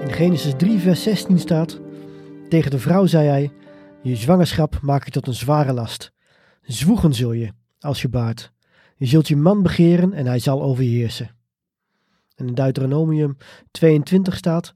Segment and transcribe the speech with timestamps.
[0.00, 1.80] In Genesis 3, vers 16 staat:
[2.48, 3.50] Tegen de vrouw zei hij:
[4.02, 6.12] Je zwangerschap maak je tot een zware last.
[6.62, 8.52] Zwoegen zul je, als je baart.
[8.96, 11.30] Je zult je man begeren en hij zal over je heersen.
[12.36, 13.36] En in Deuteronomium
[13.70, 14.74] 22 staat: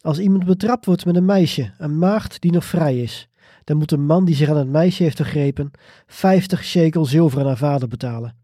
[0.00, 3.28] Als iemand betrapt wordt met een meisje, een maagd die nog vrij is,
[3.64, 5.70] dan moet een man die zich aan het meisje heeft vergrepen
[6.06, 8.36] 50 shekel zilver aan haar vader betalen.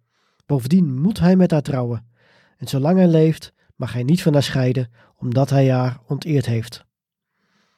[0.47, 2.07] Bovendien moet hij met haar trouwen.
[2.57, 3.53] En zolang hij leeft,
[3.83, 6.85] mag hij niet van haar scheiden, omdat hij haar onteerd heeft.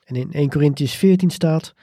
[0.04, 1.74] En in 1 Corinthians 14 staat: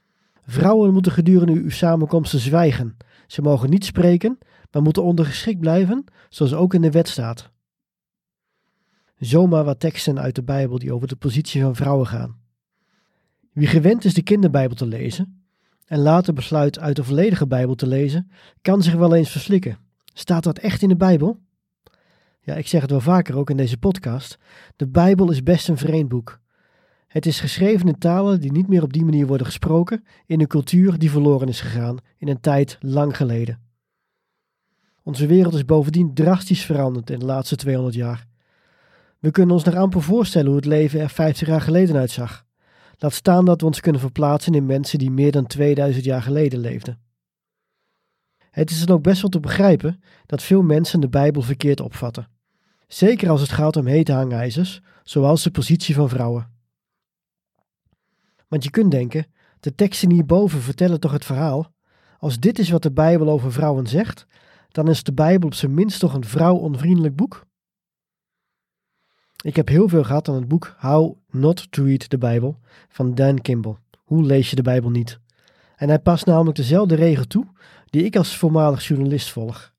[0.45, 2.97] Vrouwen moeten gedurende uw samenkomsten zwijgen.
[3.27, 4.37] Ze mogen niet spreken,
[4.71, 7.51] maar moeten ondergeschikt blijven, zoals ook in de wet staat.
[9.17, 12.39] Zomaar wat teksten uit de Bijbel die over de positie van vrouwen gaan.
[13.53, 15.45] Wie gewend is de kinderbijbel te lezen
[15.85, 19.77] en later besluit uit de volledige Bijbel te lezen, kan zich wel eens verslikken.
[20.13, 21.39] Staat dat echt in de Bijbel?
[22.43, 24.37] Ja, ik zeg het wel vaker ook in deze podcast.
[24.75, 26.39] De Bijbel is best een vreemd boek.
[27.07, 30.47] Het is geschreven in talen die niet meer op die manier worden gesproken, in een
[30.47, 33.59] cultuur die verloren is gegaan in een tijd lang geleden.
[35.03, 38.25] Onze wereld is bovendien drastisch veranderd in de laatste 200 jaar.
[39.19, 42.45] We kunnen ons nog amper voorstellen hoe het leven er 50 jaar geleden uitzag.
[42.97, 46.59] Laat staan dat we ons kunnen verplaatsen in mensen die meer dan 2000 jaar geleden
[46.59, 46.99] leefden.
[48.51, 52.27] Het is dan ook best wel te begrijpen dat veel mensen de Bijbel verkeerd opvatten.
[52.87, 56.49] Zeker als het gaat om hete hangijzers, zoals de positie van vrouwen.
[58.47, 59.25] Want je kunt denken,
[59.59, 61.73] de teksten hierboven vertellen toch het verhaal?
[62.17, 64.25] Als dit is wat de Bijbel over vrouwen zegt,
[64.67, 67.45] dan is de Bijbel op zijn minst toch een vrouwonvriendelijk boek?
[69.43, 72.55] Ik heb heel veel gehad aan het boek How Not to Read the Bible
[72.89, 73.77] van Dan Kimball.
[73.97, 75.19] Hoe lees je de Bijbel niet?
[75.75, 77.47] En hij past namelijk dezelfde regel toe
[77.91, 79.73] die ik als voormalig journalist volg.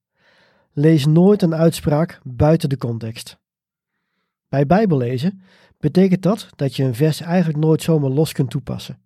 [0.73, 3.39] Lees nooit een uitspraak buiten de context.
[4.49, 5.43] Bij Bijbellezen
[5.79, 8.99] betekent dat dat je een vers eigenlijk nooit zomaar los kunt toepassen.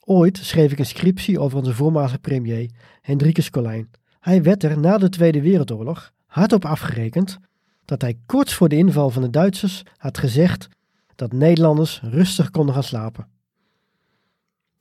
[0.00, 2.70] Ooit schreef ik een scriptie over onze voormalige premier,
[3.00, 3.90] Hendrikus Colijn.
[4.20, 7.38] Hij werd er na de Tweede Wereldoorlog hardop afgerekend
[7.84, 10.68] dat hij kort voor de inval van de Duitsers had gezegd
[11.14, 13.28] dat Nederlanders rustig konden gaan slapen.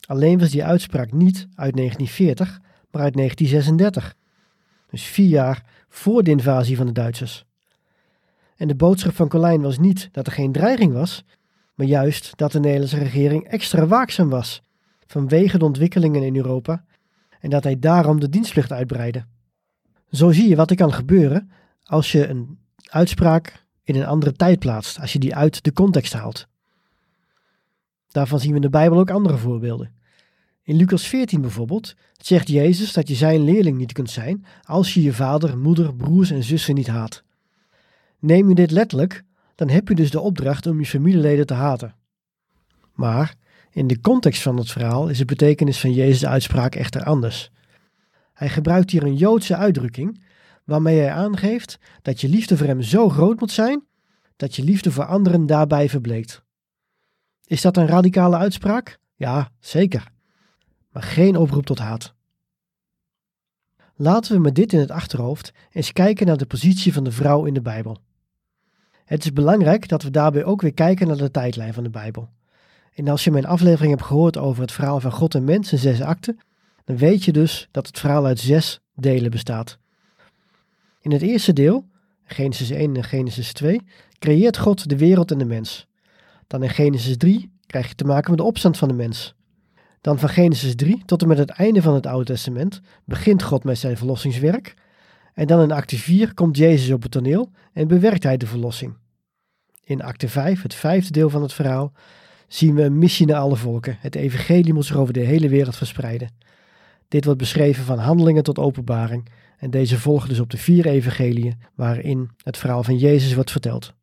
[0.06, 2.60] Alleen was die uitspraak niet uit 1940,
[2.92, 4.16] maar uit 1936.
[4.90, 7.46] Dus vier jaar voor de invasie van de Duitsers.
[8.56, 11.24] En de boodschap van Colijn was niet dat er geen dreiging was,
[11.76, 14.62] maar juist dat de Nederlandse regering extra waakzaam was
[15.06, 16.84] vanwege de ontwikkelingen in Europa
[17.40, 19.26] en dat hij daarom de dienstplicht uitbreidde.
[20.12, 21.52] Zo zie je wat er kan gebeuren
[21.84, 26.14] als je een uitspraak in een andere tijd plaatst, als je die uit de context
[26.14, 26.48] haalt.
[28.08, 29.92] Daarvan zien we in de Bijbel ook andere voorbeelden.
[30.68, 35.02] In Lucas 14 bijvoorbeeld zegt Jezus dat je zijn leerling niet kunt zijn als je
[35.02, 37.24] je vader, moeder, broers en zussen niet haat.
[38.20, 39.24] Neem je dit letterlijk,
[39.56, 41.96] dan heb je dus de opdracht om je familieleden te haten.
[42.94, 43.36] Maar
[43.72, 47.52] in de context van het verhaal is de betekenis van Jezus' uitspraak echter anders.
[48.34, 50.24] Hij gebruikt hier een Joodse uitdrukking
[50.64, 53.86] waarmee hij aangeeft dat je liefde voor hem zo groot moet zijn
[54.36, 56.44] dat je liefde voor anderen daarbij verbleekt.
[57.46, 59.00] Is dat een radicale uitspraak?
[59.16, 60.16] Ja, zeker
[60.98, 62.14] maar geen oproep tot haat.
[63.96, 67.46] Laten we met dit in het achterhoofd eens kijken naar de positie van de vrouw
[67.46, 67.98] in de Bijbel.
[69.06, 72.30] Het is belangrijk dat we daarbij ook weer kijken naar de tijdlijn van de Bijbel.
[72.94, 75.78] En als je mijn aflevering hebt gehoord over het verhaal van God en mens in
[75.78, 76.40] zes akten,
[76.84, 79.78] dan weet je dus dat het verhaal uit zes delen bestaat.
[81.02, 81.86] In het eerste deel,
[82.24, 83.82] Genesis 1 en Genesis 2,
[84.20, 85.88] creëert God de wereld en de mens.
[86.48, 89.36] Dan in Genesis 3 krijg je te maken met de opstand van de mens.
[90.02, 93.64] Dan van Genesis 3 tot en met het einde van het Oude Testament begint God
[93.64, 94.74] met zijn verlossingswerk.
[95.34, 98.96] En dan in acte 4 komt Jezus op het toneel en bewerkt hij de verlossing.
[99.84, 101.92] In acte 5, het vijfde deel van het verhaal,
[102.48, 103.98] zien we een missie naar alle volken.
[104.00, 106.30] Het evangelie moet zich over de hele wereld verspreiden.
[107.08, 111.62] Dit wordt beschreven van handelingen tot openbaring en deze volgen dus op de vier evangeliën
[111.76, 113.94] waarin het verhaal van Jezus wordt verteld.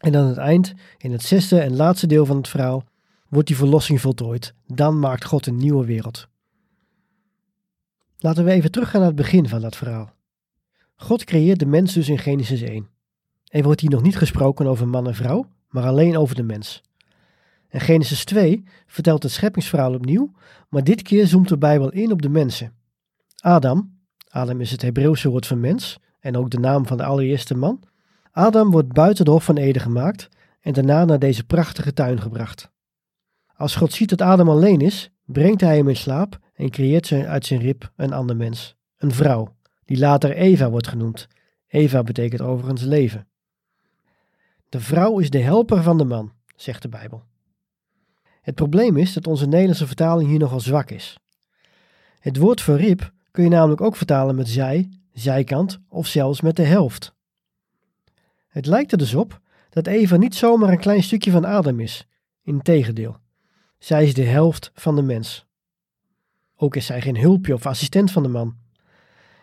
[0.00, 2.84] En aan het eind, in het zesde en laatste deel van het verhaal,
[3.30, 4.54] wordt die verlossing voltooid.
[4.66, 6.28] Dan maakt God een nieuwe wereld.
[8.18, 10.12] Laten we even teruggaan naar het begin van dat verhaal.
[10.96, 12.88] God creëert de mens dus in Genesis 1.
[13.44, 16.82] Er wordt hier nog niet gesproken over man en vrouw, maar alleen over de mens.
[17.68, 20.32] En Genesis 2 vertelt het scheppingsverhaal opnieuw,
[20.68, 22.72] maar dit keer zoomt de Bijbel in op de mensen.
[23.36, 23.98] Adam,
[24.28, 27.82] Adam is het Hebreeuwse woord voor mens en ook de naam van de allereerste man.
[28.32, 30.28] Adam wordt buiten de Hof van Eden gemaakt
[30.60, 32.70] en daarna naar deze prachtige tuin gebracht.
[33.60, 37.46] Als God ziet dat Adam alleen is, brengt hij hem in slaap en creëert uit
[37.46, 41.28] zijn rib een ander mens, een vrouw, die later Eva wordt genoemd.
[41.66, 43.28] Eva betekent overigens leven.
[44.68, 47.22] De vrouw is de helper van de man, zegt de Bijbel.
[48.42, 51.18] Het probleem is dat onze Nederlandse vertaling hier nogal zwak is.
[52.18, 56.56] Het woord voor rib kun je namelijk ook vertalen met zij, zijkant of zelfs met
[56.56, 57.14] de helft.
[58.48, 59.40] Het lijkt er dus op
[59.70, 62.06] dat Eva niet zomaar een klein stukje van Adam is,
[62.42, 63.16] integendeel.
[63.80, 65.46] Zij is de helft van de mens.
[66.56, 68.56] Ook is zij geen hulpje of assistent van de man.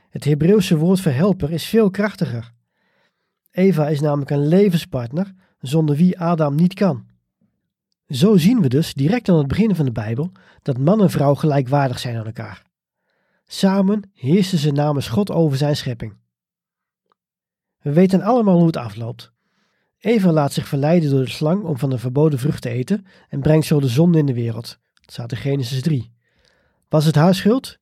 [0.09, 2.53] Het Hebreeuwse woord voor helper is veel krachtiger.
[3.51, 7.05] Eva is namelijk een levenspartner zonder wie Adam niet kan.
[8.07, 10.31] Zo zien we dus direct aan het begin van de Bijbel
[10.61, 12.63] dat man en vrouw gelijkwaardig zijn aan elkaar.
[13.45, 16.17] Samen heersen ze namens God over zijn schepping.
[17.77, 19.35] We weten allemaal hoe het afloopt.
[19.99, 23.41] Eva laat zich verleiden door de slang om van de verboden vrucht te eten en
[23.41, 24.79] brengt zo de zonde in de wereld.
[24.93, 26.11] Dat staat in Genesis 3.
[26.89, 27.79] Was het haar schuld?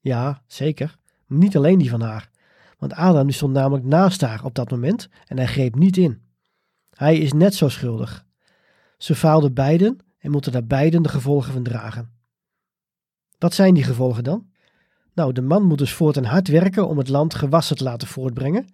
[0.00, 0.96] Ja, zeker.
[1.26, 2.30] Niet alleen die van haar.
[2.78, 6.22] Want Adam stond namelijk naast haar op dat moment en hij greep niet in.
[6.90, 8.26] Hij is net zo schuldig.
[8.98, 12.10] Ze faalden beiden en moeten daar beiden de gevolgen van dragen.
[13.38, 14.46] Wat zijn die gevolgen dan?
[15.14, 18.66] Nou, de man moet dus voortaan hard werken om het land gewassen te laten voortbrengen.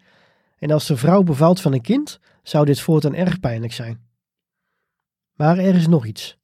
[0.63, 4.01] En als de vrouw bevalt van een kind, zou dit voortaan erg pijnlijk zijn.
[5.33, 6.39] Maar er is nog iets.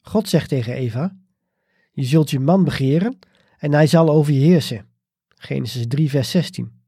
[0.00, 1.16] God zegt tegen Eva:
[1.92, 3.18] Je zult je man begeren
[3.58, 4.88] en hij zal over je heersen.
[5.28, 6.82] Genesis 3, vers 16.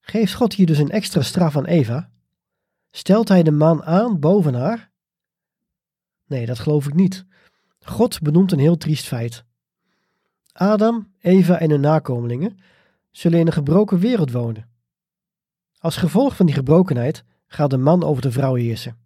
[0.00, 2.10] Geeft God hier dus een extra straf aan Eva?
[2.90, 4.90] Stelt hij de man aan boven haar?
[6.26, 7.24] Nee, dat geloof ik niet.
[7.80, 9.44] God benoemt een heel triest feit.
[10.52, 12.58] Adam, Eva en hun nakomelingen
[13.10, 14.67] zullen in een gebroken wereld wonen.
[15.78, 18.98] Als gevolg van die gebrokenheid gaat de man over de vrouw heersen.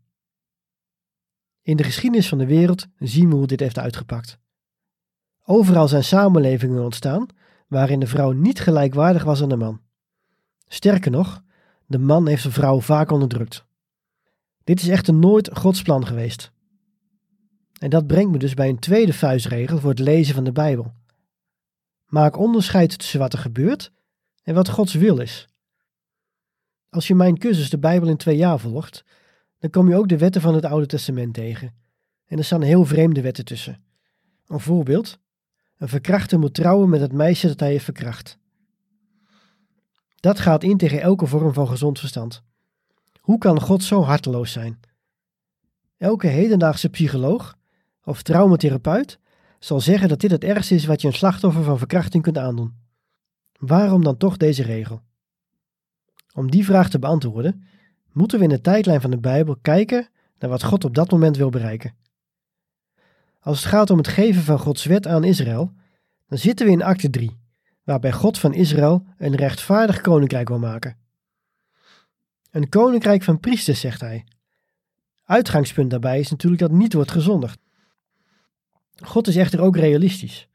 [1.62, 4.38] In de geschiedenis van de wereld zien we hoe dit heeft uitgepakt.
[5.44, 7.26] Overal zijn samenlevingen ontstaan
[7.68, 9.80] waarin de vrouw niet gelijkwaardig was aan de man.
[10.66, 11.42] Sterker nog,
[11.86, 13.64] de man heeft de vrouw vaak onderdrukt.
[14.64, 16.52] Dit is echter nooit Gods plan geweest.
[17.78, 20.92] En dat brengt me dus bij een tweede vuistregel voor het lezen van de Bijbel.
[22.06, 23.92] Maak onderscheid tussen wat er gebeurt
[24.42, 25.48] en wat Gods wil is.
[26.92, 29.04] Als je mijn cursus de Bijbel in twee jaar volgt,
[29.58, 31.74] dan kom je ook de wetten van het Oude Testament tegen.
[32.26, 33.84] En er staan heel vreemde wetten tussen.
[34.46, 35.18] Een voorbeeld:
[35.76, 38.38] een verkrachter moet trouwen met het meisje dat hij heeft verkracht.
[40.14, 42.42] Dat gaat in tegen elke vorm van gezond verstand.
[43.20, 44.80] Hoe kan God zo harteloos zijn?
[45.96, 47.56] Elke hedendaagse psycholoog
[48.04, 49.18] of traumatherapeut
[49.58, 52.74] zal zeggen dat dit het ergste is wat je een slachtoffer van verkrachting kunt aandoen.
[53.58, 55.02] Waarom dan toch deze regel?
[56.32, 57.66] Om die vraag te beantwoorden,
[58.12, 60.08] moeten we in de tijdlijn van de Bijbel kijken
[60.38, 61.94] naar wat God op dat moment wil bereiken.
[63.40, 65.72] Als het gaat om het geven van Gods wet aan Israël,
[66.26, 67.38] dan zitten we in acte 3,
[67.84, 70.96] waarbij God van Israël een rechtvaardig koninkrijk wil maken.
[72.50, 74.26] Een koninkrijk van priesters, zegt hij.
[75.24, 77.58] Uitgangspunt daarbij is natuurlijk dat niet wordt gezondigd.
[78.94, 80.48] God is echter ook realistisch.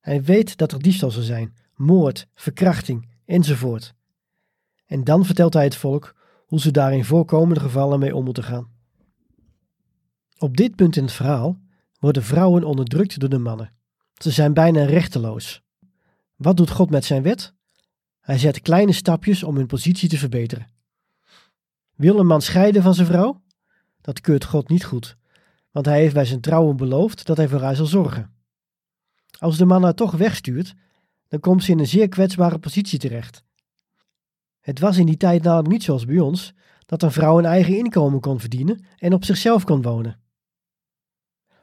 [0.00, 3.94] Hij weet dat er diefstal zal zijn, moord, verkrachting enzovoort.
[4.88, 6.14] En dan vertelt hij het volk
[6.46, 8.70] hoe ze daar in voorkomende gevallen mee om moeten gaan.
[10.38, 11.60] Op dit punt in het verhaal
[11.98, 13.72] worden vrouwen onderdrukt door de mannen.
[14.14, 15.62] Ze zijn bijna rechteloos.
[16.36, 17.54] Wat doet God met zijn wet?
[18.20, 20.70] Hij zet kleine stapjes om hun positie te verbeteren.
[21.94, 23.42] Wil een man scheiden van zijn vrouw?
[24.00, 25.16] Dat keurt God niet goed,
[25.70, 28.34] want hij heeft bij zijn trouwen beloofd dat hij voor haar zal zorgen.
[29.38, 30.74] Als de man haar toch wegstuurt,
[31.28, 33.44] dan komt ze in een zeer kwetsbare positie terecht.
[34.68, 36.54] Het was in die tijd namelijk niet zoals bij ons,
[36.86, 40.20] dat een vrouw een eigen inkomen kon verdienen en op zichzelf kon wonen.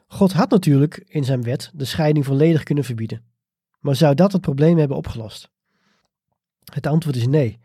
[0.08, 3.24] God had natuurlijk in zijn wet de scheiding volledig kunnen verbieden.
[3.80, 5.50] Maar zou dat het probleem hebben opgelost?
[6.74, 7.60] Het antwoord is nee.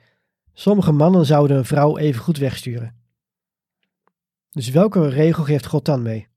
[0.52, 2.94] Sommige mannen zouden een vrouw even goed wegsturen.
[4.50, 6.28] Dus welke regel geeft God dan mee?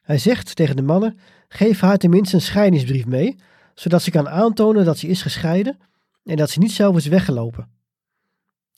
[0.00, 3.36] Hij zegt tegen de mannen: geef haar tenminste een scheidingsbrief mee,
[3.74, 5.78] zodat ze kan aantonen dat ze is gescheiden
[6.24, 7.68] en dat ze niet zelf is weggelopen.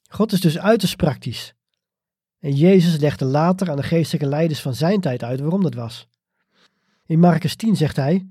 [0.08, 1.54] God is dus uiterst praktisch.
[2.38, 6.08] En Jezus legde later aan de geestelijke leiders van zijn tijd uit waarom dat was.
[7.06, 8.26] In Marcus 10 zegt hij: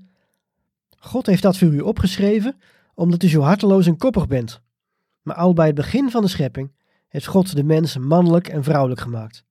[0.98, 2.60] God heeft dat voor u opgeschreven,
[2.94, 4.60] omdat u zo harteloos en koppig bent.
[5.22, 6.72] Maar al bij het begin van de schepping
[7.08, 9.44] heeft God de mens mannelijk en vrouwelijk gemaakt.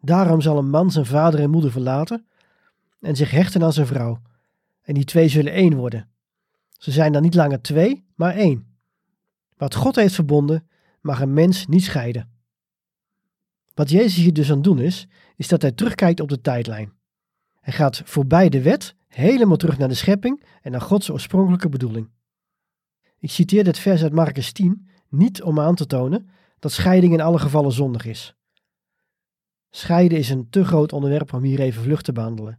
[0.00, 2.26] Daarom zal een man zijn vader en moeder verlaten
[3.00, 4.20] en zich hechten aan zijn vrouw.
[4.82, 6.08] En die twee zullen één worden.
[6.84, 8.76] Ze zijn dan niet langer twee, maar één.
[9.56, 10.68] Wat God heeft verbonden,
[11.00, 12.30] mag een mens niet scheiden.
[13.74, 16.92] Wat Jezus hier dus aan het doen is, is dat hij terugkijkt op de tijdlijn.
[17.60, 22.10] Hij gaat voorbij de wet, helemaal terug naar de schepping en naar Gods oorspronkelijke bedoeling.
[23.18, 27.20] Ik citeer dit vers uit Marcus 10 niet om aan te tonen dat scheiding in
[27.20, 28.36] alle gevallen zondig is.
[29.70, 32.58] Scheiden is een te groot onderwerp om hier even vlug te behandelen.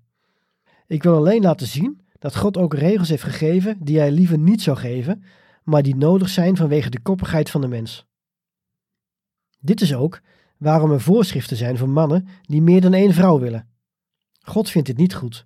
[0.87, 4.61] Ik wil alleen laten zien dat God ook regels heeft gegeven die hij liever niet
[4.61, 5.23] zou geven,
[5.63, 8.05] maar die nodig zijn vanwege de koppigheid van de mens.
[9.59, 10.21] Dit is ook
[10.57, 13.67] waarom er voorschriften zijn voor mannen die meer dan één vrouw willen.
[14.41, 15.45] God vindt dit niet goed.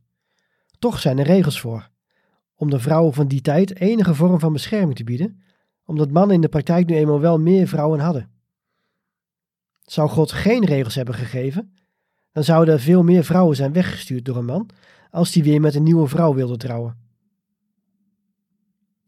[0.78, 1.90] Toch zijn er regels voor,
[2.56, 5.42] om de vrouwen van die tijd enige vorm van bescherming te bieden,
[5.86, 8.30] omdat mannen in de praktijk nu eenmaal wel meer vrouwen hadden.
[9.82, 11.74] Zou God geen regels hebben gegeven,
[12.32, 14.70] dan zouden er veel meer vrouwen zijn weggestuurd door een man
[15.10, 16.98] als die weer met een nieuwe vrouw wilde trouwen.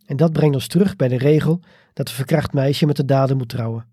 [0.05, 1.59] En dat brengt ons terug bij de regel
[1.93, 3.87] dat een verkracht meisje met de dader moet trouwen.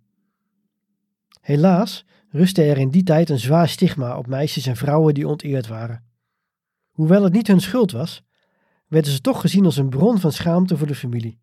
[1.41, 5.67] Helaas rustte er in die tijd een zwaar stigma op meisjes en vrouwen die onteerd
[5.67, 6.05] waren.
[6.91, 8.23] Hoewel het niet hun schuld was,
[8.87, 11.39] werden ze toch gezien als een bron van schaamte voor de familie.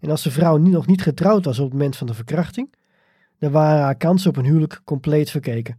[0.00, 2.74] En als de vrouw nog niet getrouwd was op het moment van de verkrachting,
[3.38, 5.78] dan waren haar kansen op een huwelijk compleet verkeken.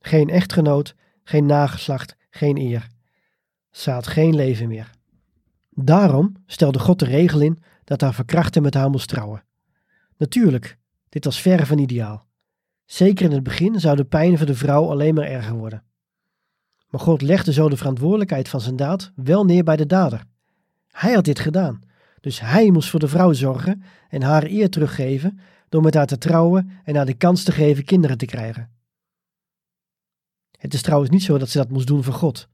[0.00, 0.94] Geen echtgenoot,
[1.30, 2.86] geen nageslacht, geen eer.
[3.70, 4.90] Ze had geen leven meer.
[5.70, 9.44] Daarom stelde God de regel in dat haar verkrachter met haar moest trouwen.
[10.16, 12.26] Natuurlijk, dit was verre van ideaal.
[12.84, 15.84] Zeker in het begin zou de pijn voor de vrouw alleen maar erger worden.
[16.88, 20.24] Maar God legde zo de verantwoordelijkheid van zijn daad wel neer bij de dader.
[20.90, 21.80] Hij had dit gedaan,
[22.20, 26.18] dus hij moest voor de vrouw zorgen en haar eer teruggeven door met haar te
[26.18, 28.79] trouwen en haar de kans te geven kinderen te krijgen.
[30.60, 32.48] Het is trouwens niet zo dat ze dat moest doen voor God.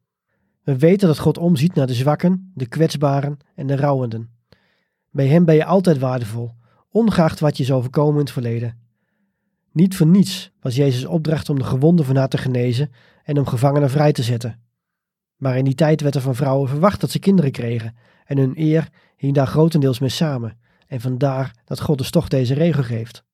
[0.63, 4.31] We weten dat God omziet naar de zwakken, de kwetsbaren en de rouwenden.
[5.11, 6.55] Bij hem ben je altijd waardevol,
[6.91, 8.79] ongeacht wat je is overkomen in het verleden.
[9.73, 12.91] Niet voor niets was Jezus opdracht om de gewonden van haar te genezen
[13.25, 14.61] en om gevangenen vrij te zetten.
[15.37, 18.53] Maar in die tijd werd er van vrouwen verwacht dat ze kinderen kregen, en hun
[18.55, 23.25] eer hing daar grotendeels mee samen, en vandaar dat God dus toch deze regel geeft.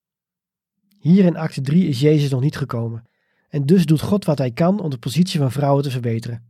[0.98, 3.04] Hier in acte 3 is Jezus nog niet gekomen,
[3.52, 6.44] en dus doet God wat hij kan om de positie van vrouwen te verbeteren.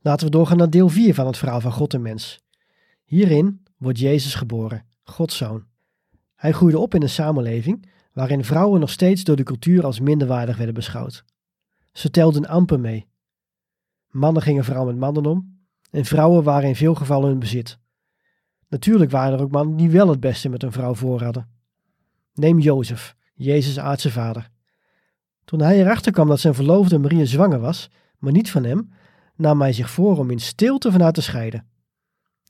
[0.00, 2.40] Laten we doorgaan naar deel 4 van het verhaal van God en mens.
[3.04, 5.64] Hierin wordt Jezus geboren, Gods zoon.
[6.34, 10.56] Hij groeide op in een samenleving waarin vrouwen nog steeds door de cultuur als minderwaardig
[10.56, 11.24] werden beschouwd.
[11.92, 13.06] Ze telden amper mee.
[14.10, 15.58] Mannen gingen vooral met mannen om
[15.90, 17.78] en vrouwen waren in veel gevallen hun bezit.
[18.68, 21.48] Natuurlijk waren er ook mannen die wel het beste met een vrouw voor hadden.
[22.34, 24.54] Neem Jozef, Jezus' aardse vader.
[25.46, 28.92] Toen hij erachter kwam dat zijn verloofde Maria zwanger was, maar niet van hem,
[29.34, 31.66] nam hij zich voor om in stilte van haar te scheiden.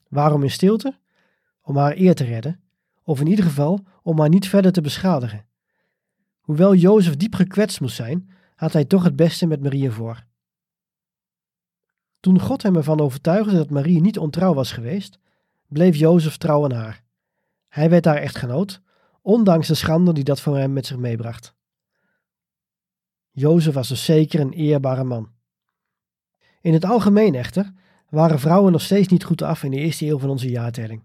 [0.09, 0.95] Waarom in stilte?
[1.61, 2.59] Om haar eer te redden,
[3.03, 5.45] of in ieder geval om haar niet verder te beschadigen.
[6.39, 10.25] Hoewel Jozef diep gekwetst moest zijn, had hij toch het beste met Maria voor.
[12.19, 15.19] Toen God hem ervan overtuigde dat Marie niet ontrouw was geweest,
[15.67, 17.03] bleef Jozef trouw aan haar.
[17.67, 18.81] Hij werd haar echtgenoot,
[19.21, 21.55] ondanks de schande die dat voor hem met zich meebracht.
[23.39, 25.29] Jozef was dus zeker een eerbare man.
[26.61, 27.73] In het algemeen echter
[28.09, 31.03] waren vrouwen nog steeds niet goed af in de eerste eeuw van onze jaartelling.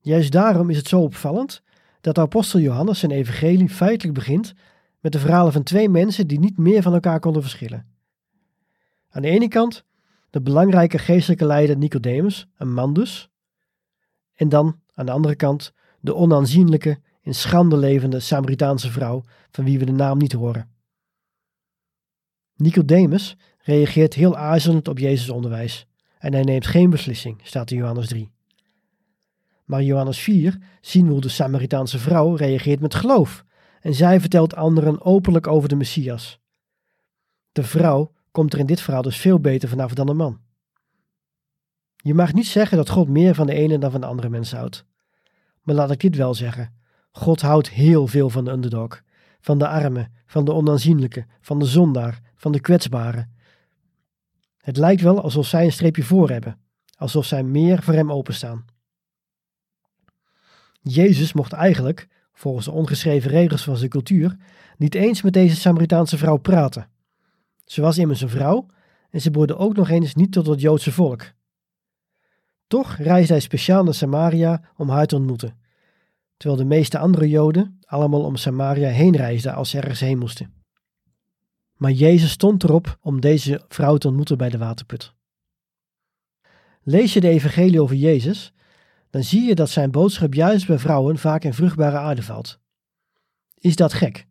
[0.00, 1.62] Juist daarom is het zo opvallend
[2.00, 4.54] dat de apostel Johannes zijn evangelie feitelijk begint
[5.00, 7.86] met de verhalen van twee mensen die niet meer van elkaar konden verschillen.
[9.10, 9.84] Aan de ene kant
[10.30, 13.30] de belangrijke geestelijke leider Nicodemus, een man dus,
[14.34, 19.78] en dan aan de andere kant de onaanzienlijke, in schande levende Samaritaanse vrouw van wie
[19.78, 20.71] we de naam niet horen.
[22.62, 25.86] Nicodemus reageert heel aarzelend op Jezus' onderwijs
[26.18, 28.30] en hij neemt geen beslissing, staat in Johannes 3.
[29.64, 33.44] Maar in Johannes 4 zien we hoe de Samaritaanse vrouw reageert met geloof
[33.80, 36.40] en zij vertelt anderen openlijk over de Messias.
[37.52, 40.40] De vrouw komt er in dit verhaal dus veel beter vanaf dan de man.
[41.96, 44.52] Je mag niet zeggen dat God meer van de ene dan van de andere mens
[44.52, 44.84] houdt.
[45.62, 46.74] Maar laat ik dit wel zeggen.
[47.10, 49.02] God houdt heel veel van de underdog,
[49.40, 53.30] van de arme, van de onaanzienlijke, van de zondaar, van de kwetsbaren.
[54.56, 56.58] Het lijkt wel alsof zij een streepje voor hebben,
[56.96, 58.64] alsof zij meer voor hem openstaan.
[60.80, 64.36] Jezus mocht eigenlijk, volgens de ongeschreven regels van zijn cultuur,
[64.76, 66.88] niet eens met deze Samaritaanse vrouw praten.
[67.64, 68.66] Ze was immers een vrouw
[69.10, 71.32] en ze behoorde ook nog eens niet tot het Joodse volk.
[72.66, 75.58] Toch reisde hij speciaal naar Samaria om haar te ontmoeten,
[76.36, 80.61] terwijl de meeste andere Joden allemaal om Samaria heen reisden als ze ergens heen moesten.
[81.82, 85.12] Maar Jezus stond erop om deze vrouw te ontmoeten bij de waterput.
[86.82, 88.52] Lees je de evangelie over Jezus,
[89.10, 92.58] dan zie je dat zijn boodschap juist bij vrouwen vaak in vruchtbare aarde valt.
[93.54, 94.26] Is dat gek?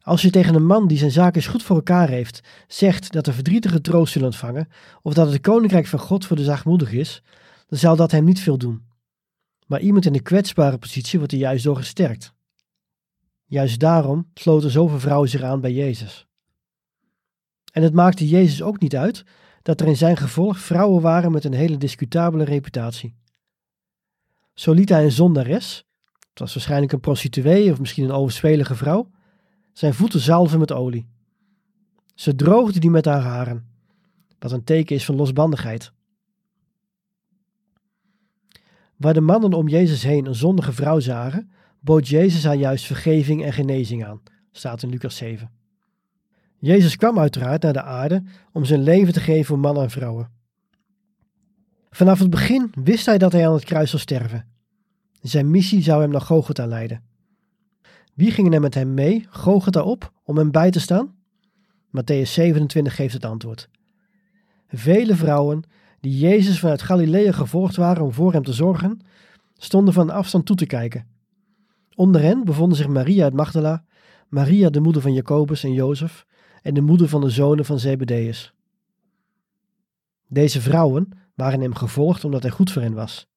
[0.00, 3.32] Als je tegen een man die zijn zaken goed voor elkaar heeft, zegt dat de
[3.32, 4.68] verdrietige troost zullen ontvangen,
[5.02, 7.22] of dat het koninkrijk van God voor de zachtmoedig is,
[7.66, 8.86] dan zal dat hem niet veel doen.
[9.66, 12.36] Maar iemand in een kwetsbare positie wordt er juist door gesterkt.
[13.48, 16.26] Juist daarom sloten zoveel vrouwen zich aan bij Jezus.
[17.72, 19.24] En het maakte Jezus ook niet uit
[19.62, 23.14] dat er in zijn gevolg vrouwen waren met een hele discutabele reputatie.
[24.54, 25.84] Zo liet hij een zondares,
[26.30, 29.10] het was waarschijnlijk een prostituee of misschien een overspelige vrouw,
[29.72, 31.08] zijn voeten zalven met olie.
[32.14, 33.68] Ze droogde die met haar haren,
[34.38, 35.92] wat een teken is van losbandigheid.
[38.96, 43.44] Waar de mannen om Jezus heen een zondige vrouw zagen, bood Jezus haar juist vergeving
[43.44, 44.20] en genezing aan,
[44.52, 45.50] staat in Lucas 7.
[46.58, 50.30] Jezus kwam uiteraard naar de aarde om zijn leven te geven voor mannen en vrouwen.
[51.90, 54.46] Vanaf het begin wist hij dat hij aan het kruis zou sterven.
[55.22, 57.02] Zijn missie zou hem naar Gogota leiden.
[58.14, 61.14] Wie gingen er met hem mee, Gogota op, om hem bij te staan?
[61.88, 63.68] Matthäus 27 geeft het antwoord.
[64.68, 65.62] Vele vrouwen,
[66.00, 69.00] die Jezus vanuit Galilea gevolgd waren om voor hem te zorgen,
[69.56, 71.06] stonden van afstand toe te kijken.
[71.98, 73.84] Onder hen bevonden zich Maria uit Magdala,
[74.28, 76.26] Maria de moeder van Jacobus en Jozef
[76.62, 78.54] en de moeder van de zonen van Zebedeus.
[80.28, 83.28] Deze vrouwen waren hem gevolgd omdat hij goed voor hen was.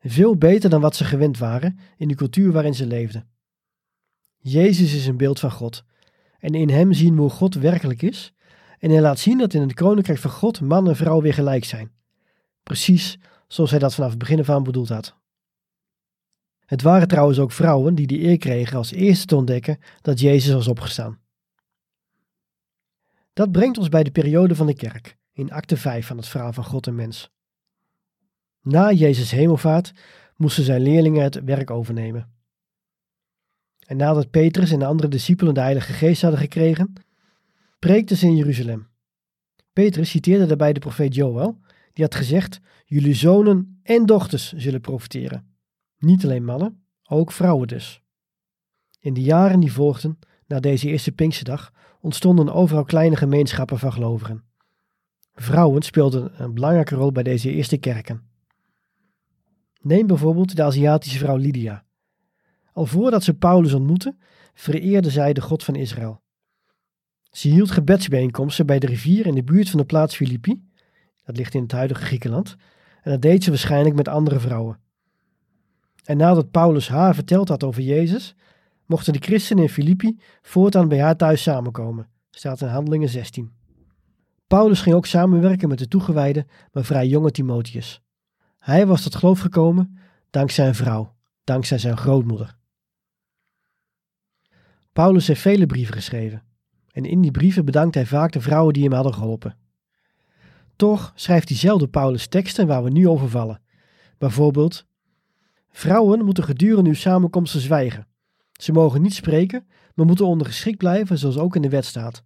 [0.00, 3.28] Veel beter dan wat ze gewend waren in de cultuur waarin ze leefden.
[4.38, 5.84] Jezus is een beeld van God
[6.38, 8.34] en in hem zien we hoe God werkelijk is
[8.78, 11.64] en hij laat zien dat in het koninkrijk van God man en vrouw weer gelijk
[11.64, 11.92] zijn.
[12.62, 13.18] Precies
[13.48, 15.20] zoals hij dat vanaf het begin af aan bedoeld had.
[16.72, 20.52] Het waren trouwens ook vrouwen die de eer kregen als eerste te ontdekken dat Jezus
[20.52, 21.18] was opgestaan.
[23.32, 26.52] Dat brengt ons bij de periode van de kerk, in acte 5 van het verhaal
[26.52, 27.30] van God en mens.
[28.62, 29.92] Na Jezus' hemelvaart
[30.36, 32.32] moesten zijn leerlingen het werk overnemen.
[33.86, 36.92] En nadat Petrus en de andere discipelen de Heilige Geest hadden gekregen,
[37.78, 38.88] preekten ze in Jeruzalem.
[39.72, 41.58] Petrus citeerde daarbij de profeet Joël,
[41.92, 45.51] die had gezegd: Jullie zonen en dochters zullen profiteren.
[46.02, 48.02] Niet alleen mannen, ook vrouwen dus.
[49.00, 54.44] In de jaren die volgden, na deze eerste Pinksterdag, ontstonden overal kleine gemeenschappen van gelovigen.
[55.34, 58.22] Vrouwen speelden een belangrijke rol bij deze eerste kerken.
[59.80, 61.84] Neem bijvoorbeeld de Aziatische vrouw Lydia.
[62.72, 64.16] Al voordat ze Paulus ontmoette,
[64.54, 66.22] vereerde zij de God van Israël.
[67.30, 70.62] Ze hield gebedsbijeenkomsten bij de rivier in de buurt van de plaats Filippi,
[71.24, 72.56] dat ligt in het huidige Griekenland,
[73.02, 74.80] en dat deed ze waarschijnlijk met andere vrouwen.
[76.04, 78.34] En nadat Paulus haar verteld had over Jezus,
[78.86, 83.52] mochten de christenen in Filippi voortaan bij haar thuis samenkomen, staat in Handelingen 16.
[84.46, 88.02] Paulus ging ook samenwerken met de toegewijde, maar vrij jonge Timotheus.
[88.58, 89.98] Hij was tot geloof gekomen
[90.30, 92.56] dankzij zijn vrouw, dankzij zijn grootmoeder.
[94.92, 96.42] Paulus heeft vele brieven geschreven,
[96.90, 99.56] en in die brieven bedankt hij vaak de vrouwen die hem hadden geholpen.
[100.76, 103.60] Toch schrijft diezelfde Paulus teksten waar we nu over vallen.
[104.18, 104.86] Bijvoorbeeld:
[105.72, 108.06] Vrouwen moeten gedurende uw samenkomsten zwijgen.
[108.52, 112.24] Ze mogen niet spreken, maar moeten ondergeschikt blijven, zoals ook in de wet staat.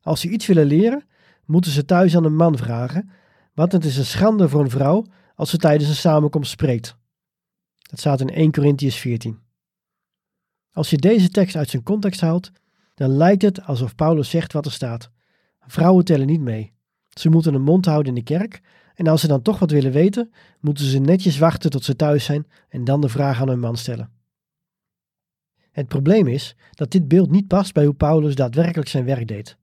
[0.00, 1.04] Als ze iets willen leren,
[1.44, 3.10] moeten ze thuis aan een man vragen,
[3.54, 6.96] want het is een schande voor een vrouw als ze tijdens een samenkomst spreekt.
[7.78, 9.38] Dat staat in 1 Corinthians 14.
[10.72, 12.50] Als je deze tekst uit zijn context haalt,
[12.94, 15.10] dan lijkt het alsof Paulus zegt wat er staat.
[15.60, 16.72] Vrouwen tellen niet mee.
[17.08, 18.60] Ze moeten een mond houden in de kerk
[18.94, 22.24] en als ze dan toch wat willen weten, moeten ze netjes wachten tot ze thuis
[22.24, 24.10] zijn en dan de vraag aan hun man stellen.
[25.70, 29.56] Het probleem is dat dit beeld niet past bij hoe Paulus daadwerkelijk zijn werk deed.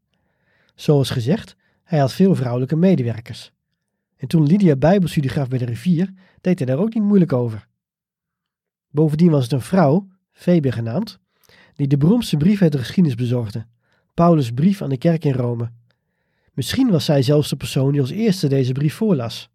[0.75, 3.51] Zoals gezegd, hij had veel vrouwelijke medewerkers.
[4.17, 7.67] En toen Lydia bijbelstudie gaf bij de rivier, deed hij daar ook niet moeilijk over.
[8.89, 11.19] Bovendien was het een vrouw, Febe genaamd,
[11.75, 13.65] die de beroemdste brief uit de geschiedenis bezorgde,
[14.13, 15.71] Paulus' brief aan de kerk in Rome.
[16.59, 19.49] Misschien was zij zelfs de persoon die als eerste deze brief voorlas.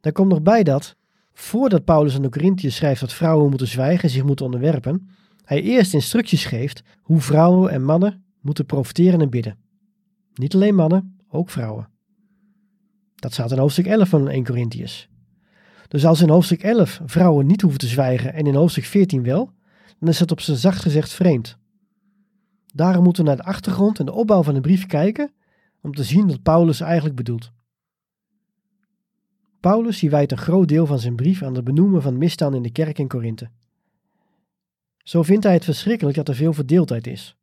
[0.00, 0.96] Daar komt nog bij dat,
[1.32, 5.08] voordat Paulus aan de Corinthiërs schrijft dat vrouwen moeten zwijgen en zich moeten onderwerpen,
[5.44, 9.58] hij eerst instructies geeft hoe vrouwen en mannen moeten profiteren en bidden.
[10.34, 11.88] Niet alleen mannen, ook vrouwen.
[13.14, 15.08] Dat staat in hoofdstuk 11 van 1 Corinthians.
[15.88, 19.50] Dus als in hoofdstuk 11 vrouwen niet hoeven te zwijgen en in hoofdstuk 14 wel,
[19.98, 21.58] dan is het op zijn zacht gezegd vreemd.
[22.74, 25.34] Daarom moeten we naar de achtergrond en de opbouw van de brief kijken
[25.86, 27.52] om te zien wat Paulus eigenlijk bedoelt.
[29.60, 32.62] Paulus die wijt een groot deel van zijn brief aan het benoemen van misstanden in
[32.62, 33.50] de kerk in Korinthe.
[34.98, 37.36] Zo vindt hij het verschrikkelijk dat er veel verdeeldheid is.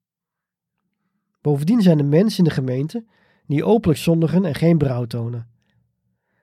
[1.42, 3.06] Bovendien zijn er mensen in de gemeente
[3.48, 5.48] die openlijk zondigen en geen berouw tonen.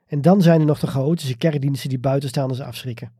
[0.06, 3.12] En dan zijn er nog de chaotische kerkdiensten die buitenstaanders afschrikken.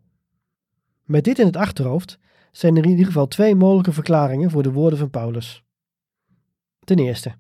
[1.05, 2.19] Met dit in het achterhoofd
[2.51, 5.65] zijn er in ieder geval twee mogelijke verklaringen voor de woorden van Paulus.
[6.85, 7.35] Ten eerste,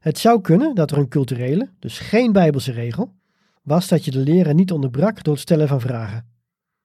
[0.00, 3.14] het zou kunnen dat er een culturele, dus geen bijbelse regel,
[3.62, 6.26] was dat je de leraar niet onderbrak door het stellen van vragen.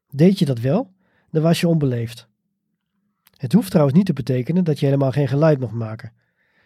[0.09, 0.91] Deed je dat wel,
[1.29, 2.27] dan was je onbeleefd.
[3.37, 6.13] Het hoeft trouwens niet te betekenen dat je helemaal geen geluid mocht maken.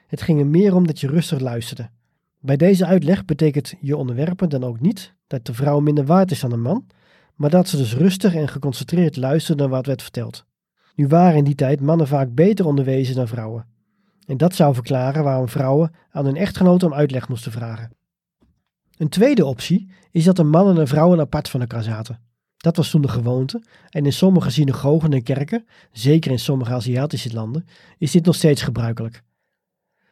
[0.08, 1.90] Het ging er meer om dat je rustig luisterde.
[2.40, 6.40] Bij deze uitleg betekent je onderwerpen dan ook niet dat de vrouw minder waard is
[6.40, 6.88] dan een man,
[7.36, 10.46] maar dat ze dus rustig en geconcentreerd luisteren naar wat werd verteld.
[10.96, 13.66] Nu waren in die tijd mannen vaak beter onderwezen dan vrouwen.
[14.26, 17.92] En dat zou verklaren waarom vrouwen aan hun echtgenoten om uitleg moesten vragen.
[18.98, 22.20] Een tweede optie is dat de mannen en vrouwen apart van elkaar zaten.
[22.58, 27.34] Dat was toen de gewoonte en in sommige synagogen en kerken, zeker in sommige Aziatische
[27.34, 27.66] landen,
[27.98, 29.24] is dit nog steeds gebruikelijk.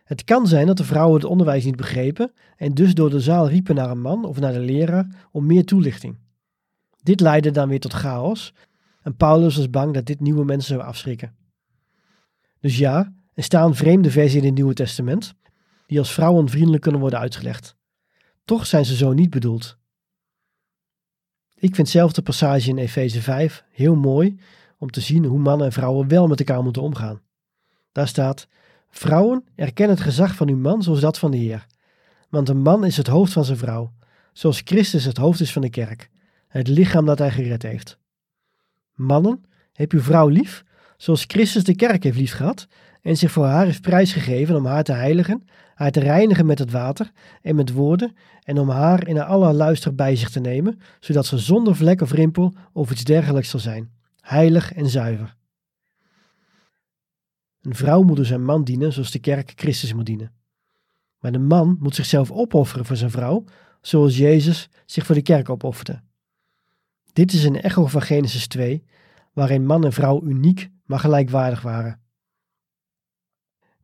[0.04, 3.50] Het kan zijn dat de vrouwen het onderwijs niet begrepen en dus door de zaal
[3.50, 6.18] riepen naar een man of naar de leraar om meer toelichting.
[7.02, 8.54] Dit leidde dan weer tot chaos
[9.02, 11.36] en Paulus was bang dat dit nieuwe mensen zou afschrikken.
[12.60, 15.34] Dus ja, er staan vreemde versies in het Nieuwe Testament
[15.86, 17.76] die als vrouwenvriendelijk kunnen worden uitgelegd.
[18.46, 19.78] Toch zijn ze zo niet bedoeld.
[21.56, 24.40] Ik vind zelf de passage in Efeze 5 heel mooi
[24.78, 27.22] om te zien hoe mannen en vrouwen wel met elkaar moeten omgaan.
[27.92, 28.48] Daar staat:
[28.90, 31.68] Vrouwen, erken het gezag van uw man zoals dat van de Heer.
[32.30, 33.94] Want een man is het hoofd van zijn vrouw,
[34.34, 36.10] zoals Christus het hoofd is van de kerk,
[36.48, 37.98] het lichaam dat hij gered heeft.
[38.94, 40.64] Mannen, heb uw vrouw lief,
[40.98, 42.68] zoals Christus de kerk heeft liefgehad
[43.04, 46.72] en zich voor haar heeft prijsgegeven om haar te heiligen, haar te reinigen met het
[46.72, 47.12] water
[47.42, 51.38] en met woorden en om haar in alle luister bij zich te nemen, zodat ze
[51.38, 55.36] zonder vlek of rimpel of iets dergelijks zal zijn, heilig en zuiver.
[57.62, 60.32] Een vrouw moet dus zijn man dienen zoals de kerk Christus moet dienen.
[61.20, 63.44] Maar de man moet zichzelf opofferen voor zijn vrouw,
[63.82, 66.02] zoals Jezus zich voor de kerk opofferde.
[67.14, 68.84] Dit is een echo van Genesis 2,
[69.34, 72.03] waarin man en vrouw uniek, maar gelijkwaardig waren.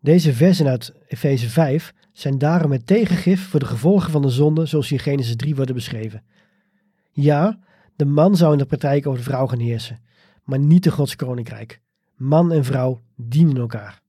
[0.02, 4.66] Deze versen uit Efeze 5 zijn daarom het tegengif voor de gevolgen van de zonde
[4.66, 6.24] zoals in Genesis 3 worden beschreven.
[7.12, 7.60] Ja,
[7.96, 10.00] de man zou in de praktijk over de vrouw gaan heersen,
[10.44, 11.82] maar niet de Gods koninkrijk.
[12.16, 14.02] Man en vrouw dienen elkaar.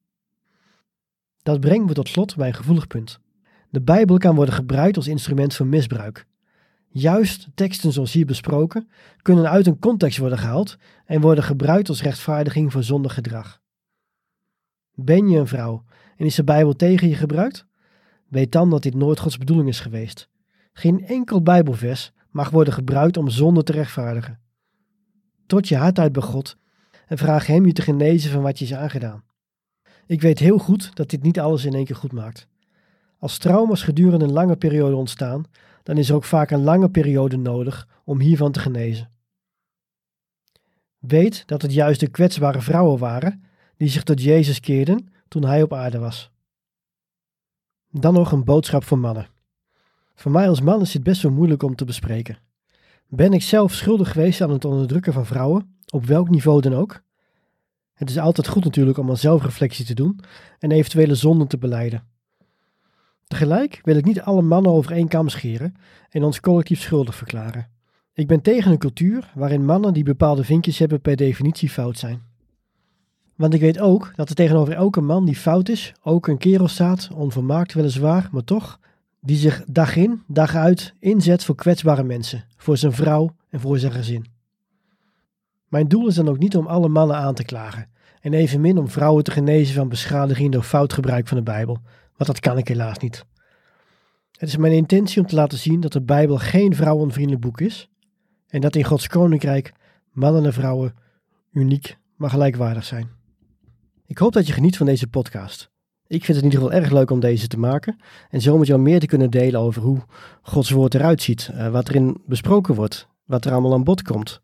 [1.43, 3.21] Dat brengt me tot slot bij een gevoelig punt.
[3.71, 6.27] De Bijbel kan worden gebruikt als instrument voor misbruik.
[6.89, 8.89] Juist teksten zoals hier besproken
[9.23, 13.61] kunnen uit een context worden gehaald en worden gebruikt als rechtvaardiging voor zondig gedrag.
[14.95, 15.85] Ben je een vrouw
[16.17, 17.67] en is de Bijbel tegen je gebruikt?
[18.29, 20.29] Weet dan dat dit nooit Gods bedoeling is geweest.
[20.73, 24.41] Geen enkel Bijbelvers mag worden gebruikt om zonde te rechtvaardigen.
[25.47, 26.57] Tot je hart uit bij God
[27.07, 29.25] en vraag Hem je te genezen van wat je is aangedaan.
[30.07, 32.49] Ik weet heel goed dat dit niet alles in één keer goed maakt.
[33.19, 35.45] Als trauma's gedurende een lange periode ontstaan,
[35.83, 39.11] dan is er ook vaak een lange periode nodig om hiervan te genezen.
[40.99, 43.45] Weet dat het juist de kwetsbare vrouwen waren
[43.81, 46.31] die zich tot Jezus keerden toen hij op aarde was.
[47.91, 49.29] Dan nog een boodschap voor mannen.
[50.15, 52.39] Voor mij als man is dit best wel moeilijk om te bespreken.
[53.09, 57.01] Ben ik zelf schuldig geweest aan het onderdrukken van vrouwen, op welk niveau dan ook?
[57.93, 60.21] Het is altijd goed natuurlijk om een zelfreflectie te doen
[60.59, 62.05] en eventuele zonden te beleiden.
[63.27, 65.75] Tegelijk wil ik niet alle mannen over één kam scheren
[66.09, 67.69] en ons collectief schuldig verklaren.
[68.13, 72.30] Ik ben tegen een cultuur waarin mannen die bepaalde vinkjes hebben per definitie fout zijn.
[73.41, 76.69] Want ik weet ook dat er tegenover elke man die fout is, ook een kerel
[76.69, 78.79] staat, onvermaakt weliswaar, maar toch,
[79.21, 83.79] die zich dag in, dag uit inzet voor kwetsbare mensen, voor zijn vrouw en voor
[83.79, 84.27] zijn gezin.
[85.69, 87.89] Mijn doel is dan ook niet om alle mannen aan te klagen,
[88.21, 91.79] en evenmin om vrouwen te genezen van beschadiging door fout gebruik van de Bijbel,
[92.17, 93.25] want dat kan ik helaas niet.
[94.33, 97.91] Het is mijn intentie om te laten zien dat de Bijbel geen vrouwenvriendelijk boek is,
[98.49, 99.73] en dat in Gods koninkrijk
[100.13, 100.95] mannen en vrouwen
[101.53, 103.19] uniek, maar gelijkwaardig zijn.
[104.11, 105.71] Ik hoop dat je geniet van deze podcast.
[106.07, 108.67] Ik vind het in ieder geval erg leuk om deze te maken en zo met
[108.67, 109.99] jou meer te kunnen delen over hoe
[110.43, 114.41] Gods woord eruit ziet, uh, wat erin besproken wordt, wat er allemaal aan bod komt,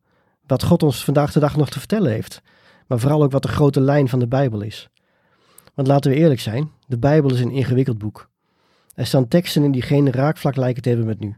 [0.46, 2.42] wat God ons vandaag de dag nog te vertellen heeft,
[2.86, 4.88] maar vooral ook wat de grote lijn van de Bijbel is.
[5.74, 8.30] Want laten we eerlijk zijn, de Bijbel is een ingewikkeld boek.
[8.94, 11.36] Er staan teksten in die geen raakvlak lijken te hebben met nu.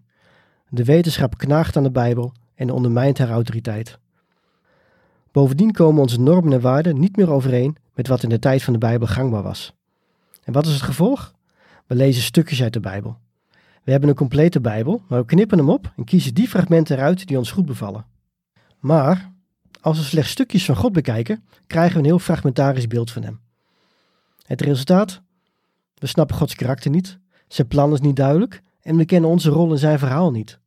[0.69, 3.99] De wetenschap knaagt aan de Bijbel en ondermijnt haar autoriteit.
[5.33, 8.73] Bovendien komen onze normen en waarden niet meer overeen met wat in de tijd van
[8.73, 9.73] de Bijbel gangbaar was.
[10.45, 11.35] En wat is het gevolg?
[11.87, 13.17] We lezen stukjes uit de Bijbel.
[13.83, 17.27] We hebben een complete Bijbel, maar we knippen hem op en kiezen die fragmenten eruit
[17.27, 18.07] die ons goed bevallen.
[18.79, 19.33] Maar
[19.81, 23.41] als we slechts stukjes van God bekijken, krijgen we een heel fragmentarisch beeld van Hem.
[24.47, 25.21] Het resultaat?
[25.95, 29.71] We snappen Gods karakter niet, zijn plan is niet duidelijk en we kennen onze rol
[29.71, 30.59] in zijn verhaal niet.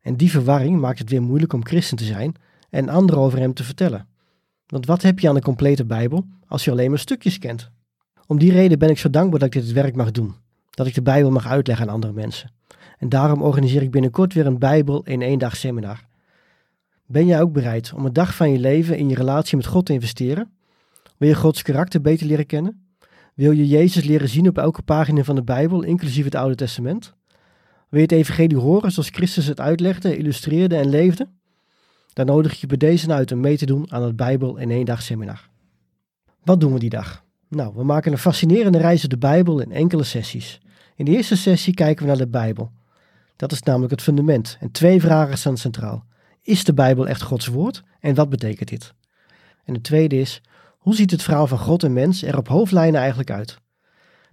[0.00, 2.34] En die verwarring maakt het weer moeilijk om christen te zijn
[2.70, 4.06] en anderen over Hem te vertellen.
[4.66, 7.70] Want wat heb je aan een complete Bijbel als je alleen maar stukjes kent?
[8.26, 10.34] Om die reden ben ik zo dankbaar dat ik dit werk mag doen.
[10.70, 12.52] Dat ik de Bijbel mag uitleggen aan andere mensen.
[12.98, 16.06] En daarom organiseer ik binnenkort weer een Bijbel in één dag seminar.
[17.06, 19.86] Ben jij ook bereid om een dag van je leven in je relatie met God
[19.86, 20.50] te investeren?
[21.16, 22.88] Wil je Gods karakter beter leren kennen?
[23.34, 27.14] Wil je Jezus leren zien op elke pagina van de Bijbel, inclusief het Oude Testament?
[27.88, 31.28] Wil je het evangelie horen zoals Christus het uitlegde, illustreerde en leefde?
[32.18, 34.70] Dan nodig ik je bij deze uit om mee te doen aan het Bijbel in
[34.70, 35.48] één dag seminar.
[36.44, 37.24] Wat doen we die dag?
[37.48, 40.60] Nou, we maken een fascinerende reis door de Bijbel in enkele sessies.
[40.96, 42.70] In de eerste sessie kijken we naar de Bijbel.
[43.36, 44.56] Dat is namelijk het fundament.
[44.60, 46.04] En twee vragen staan centraal.
[46.42, 48.94] Is de Bijbel echt Gods woord en wat betekent dit?
[49.64, 50.42] En de tweede is,
[50.78, 53.58] hoe ziet het verhaal van God en mens er op hoofdlijnen eigenlijk uit?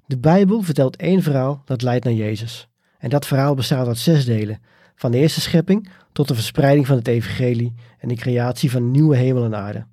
[0.06, 2.68] De Bijbel vertelt één verhaal dat leidt naar Jezus.
[2.98, 4.60] En dat verhaal bestaat uit zes delen,
[4.96, 9.16] van de eerste schepping tot de verspreiding van het evangelie en de creatie van nieuwe
[9.16, 9.86] hemel en aarde.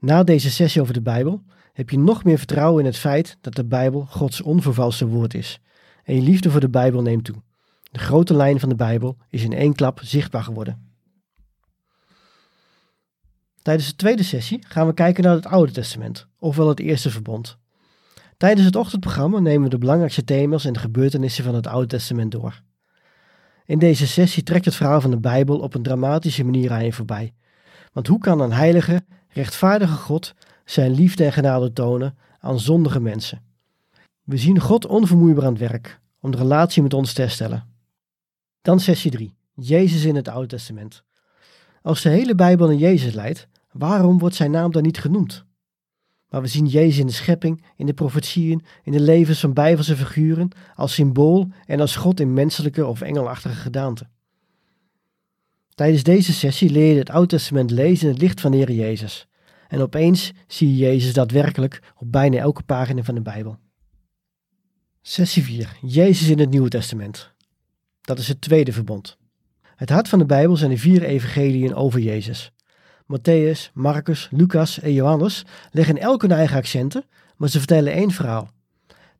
[0.00, 3.54] Na deze sessie over de Bijbel heb je nog meer vertrouwen in het feit dat
[3.54, 5.60] de Bijbel Gods onvervalste woord is.
[6.04, 7.42] En je liefde voor de Bijbel neemt toe.
[7.90, 10.86] De grote lijn van de Bijbel is in één klap zichtbaar geworden.
[13.62, 17.58] Tijdens de tweede sessie gaan we kijken naar het Oude Testament, ofwel het Eerste Verbond.
[18.36, 22.32] Tijdens het ochtendprogramma nemen we de belangrijkste thema's en de gebeurtenissen van het Oude Testament
[22.32, 22.62] door.
[23.68, 26.92] In deze sessie trekt het verhaal van de Bijbel op een dramatische manier aan je
[26.92, 27.34] voorbij.
[27.92, 33.42] Want hoe kan een heilige, rechtvaardige God zijn liefde en genade tonen aan zondige mensen?
[34.22, 37.66] We zien God onvermoeibaar aan het werk om de relatie met ons te herstellen.
[38.62, 39.34] Dan sessie 3.
[39.54, 41.02] Jezus in het Oude Testament.
[41.82, 45.44] Als de hele Bijbel naar Jezus leidt, waarom wordt zijn naam dan niet genoemd?
[46.28, 49.96] Maar we zien Jezus in de schepping, in de profetieën, in de levens van Bijbelse
[49.96, 54.08] figuren, als symbool en als God in menselijke of engelachtige gedaante.
[55.74, 58.72] Tijdens deze sessie leer je het Oude Testament lezen in het licht van de Heer
[58.72, 59.28] Jezus.
[59.68, 63.58] En opeens zie je Jezus daadwerkelijk op bijna elke pagina van de Bijbel.
[65.02, 65.78] Sessie 4.
[65.80, 67.32] Jezus in het Nieuwe Testament.
[68.00, 69.16] Dat is het tweede verbond.
[69.76, 72.52] Het hart van de Bijbel zijn de vier evangeliën over Jezus.
[73.08, 77.04] Matthäus, Marcus, Lucas en Johannes leggen elk hun eigen accenten,
[77.36, 78.50] maar ze vertellen één verhaal.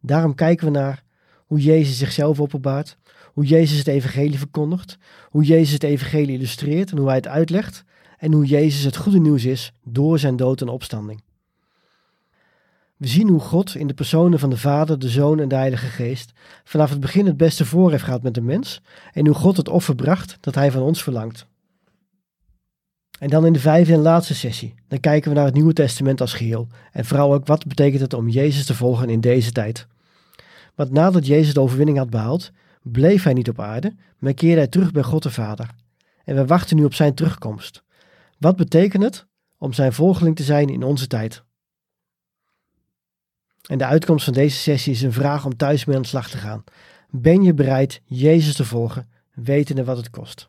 [0.00, 1.02] Daarom kijken we naar
[1.46, 2.96] hoe Jezus zichzelf openbaart,
[3.32, 4.98] hoe Jezus het evangelie verkondigt,
[5.30, 7.84] hoe Jezus het evangelie illustreert en hoe hij het uitlegt,
[8.18, 11.22] en hoe Jezus het goede nieuws is door zijn dood en opstanding.
[12.96, 15.86] We zien hoe God in de personen van de Vader, de Zoon en de Heilige
[15.86, 16.32] Geest
[16.64, 18.80] vanaf het begin het beste voor heeft gehad met de mens
[19.12, 21.46] en hoe God het offer bracht dat hij van ons verlangt.
[23.18, 26.20] En dan in de vijfde en laatste sessie, dan kijken we naar het Nieuwe Testament
[26.20, 29.86] als geheel en vooral ook wat betekent het om Jezus te volgen in deze tijd.
[30.74, 32.50] Want nadat Jezus de overwinning had behaald,
[32.82, 35.70] bleef hij niet op aarde, maar keerde hij terug bij God de Vader.
[36.24, 37.82] En we wachten nu op zijn terugkomst.
[38.38, 39.26] Wat betekent het
[39.58, 41.42] om zijn volgeling te zijn in onze tijd?
[43.68, 46.30] En de uitkomst van deze sessie is een vraag om thuis mee aan de slag
[46.30, 46.64] te gaan.
[47.10, 50.48] Ben je bereid Jezus te volgen, wetende wat het kost?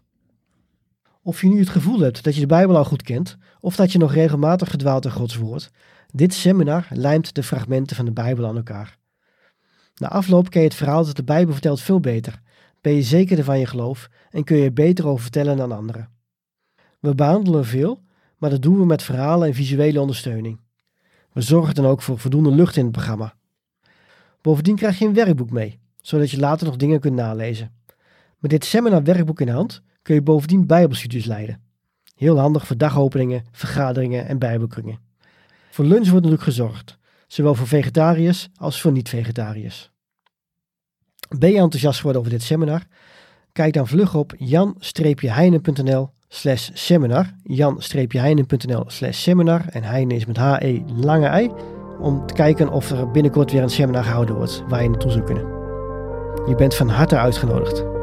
[1.24, 3.92] Of je nu het gevoel hebt dat je de Bijbel al goed kent, of dat
[3.92, 5.72] je nog regelmatig gedwaalt in Gods woord,
[6.12, 8.98] dit seminar lijmt de fragmenten van de Bijbel aan elkaar.
[9.96, 12.42] Na afloop ken je het verhaal dat de Bijbel vertelt veel beter,
[12.82, 16.10] ben je zekerder van je geloof en kun je er beter over vertellen dan anderen.
[17.00, 18.00] We behandelen veel,
[18.38, 20.60] maar dat doen we met verhalen en visuele ondersteuning.
[21.34, 23.34] We zorgen dan ook voor voldoende lucht in het programma.
[24.42, 27.74] Bovendien krijg je een werkboek mee, zodat je later nog dingen kunt nalezen.
[28.38, 31.62] Met dit seminar werkboek in hand kun je bovendien bijbelstudies leiden.
[32.16, 35.00] Heel handig voor dagopeningen, vergaderingen en bijbelkringen.
[35.72, 39.92] Voor lunch wordt natuurlijk gezorgd, zowel voor vegetariërs als voor niet-vegetariërs.
[41.38, 42.84] Ben je enthousiast geworden over dit seminar?
[43.52, 50.82] Kijk dan vlug op jan-heinen.nl slash seminar, jan-heinen.nl slash seminar en Heinen is met H-E
[50.86, 51.52] lange I,
[52.00, 55.24] om te kijken of er binnenkort weer een seminar gehouden wordt waar je naartoe zou
[55.24, 55.44] kunnen.
[56.48, 57.99] Je bent van harte uitgenodigd.